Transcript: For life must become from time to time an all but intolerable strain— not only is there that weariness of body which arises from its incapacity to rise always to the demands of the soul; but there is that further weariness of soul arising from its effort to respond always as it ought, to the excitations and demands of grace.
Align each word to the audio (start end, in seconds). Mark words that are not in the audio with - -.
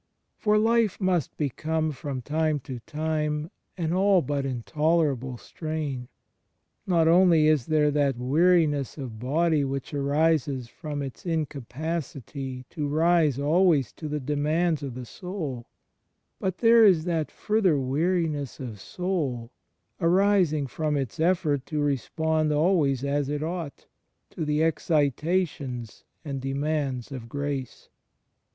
For 0.35 0.57
life 0.57 0.99
must 0.99 1.37
become 1.37 1.91
from 1.91 2.23
time 2.23 2.59
to 2.61 2.79
time 2.87 3.51
an 3.77 3.93
all 3.93 4.23
but 4.23 4.47
intolerable 4.47 5.37
strain— 5.37 6.07
not 6.87 7.07
only 7.07 7.45
is 7.47 7.67
there 7.67 7.91
that 7.91 8.17
weariness 8.17 8.97
of 8.97 9.19
body 9.19 9.63
which 9.63 9.93
arises 9.93 10.67
from 10.67 11.03
its 11.03 11.23
incapacity 11.23 12.65
to 12.71 12.87
rise 12.87 13.37
always 13.37 13.91
to 13.93 14.07
the 14.07 14.19
demands 14.19 14.81
of 14.81 14.95
the 14.95 15.05
soul; 15.05 15.67
but 16.39 16.57
there 16.57 16.83
is 16.83 17.03
that 17.05 17.29
further 17.29 17.77
weariness 17.79 18.59
of 18.59 18.81
soul 18.81 19.51
arising 19.99 20.65
from 20.65 20.97
its 20.97 21.19
effort 21.19 21.63
to 21.67 21.79
respond 21.79 22.51
always 22.51 23.03
as 23.03 23.29
it 23.29 23.43
ought, 23.43 23.85
to 24.31 24.45
the 24.45 24.63
excitations 24.63 26.05
and 26.25 26.41
demands 26.41 27.11
of 27.11 27.29
grace. 27.29 27.89